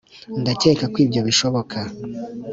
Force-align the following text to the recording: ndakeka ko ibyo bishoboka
ndakeka 0.41 0.85
ko 0.93 0.97
ibyo 1.05 1.21
bishoboka 1.27 1.77